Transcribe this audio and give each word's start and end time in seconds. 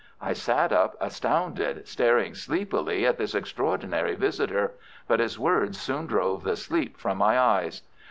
I 0.19 0.33
sat 0.33 0.71
up 0.71 0.95
astounded, 0.99 1.87
staring 1.87 2.33
sleepily 2.33 3.05
at 3.05 3.19
this 3.19 3.35
extraordinary 3.35 4.15
visitor. 4.15 4.73
But 5.07 5.19
his 5.19 5.37
words 5.37 5.79
soon 5.79 6.07
drove 6.07 6.43
the 6.43 6.55
sleep 6.55 6.97
from 6.97 7.19
my 7.19 7.37
eyes. 7.39 7.83